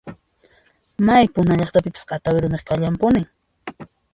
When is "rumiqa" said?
2.43-2.67